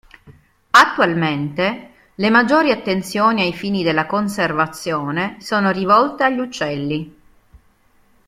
[0.71, 7.15] Attualmente le maggiori attenzioni ai fini della conservazione sono rivolte agli uccelli.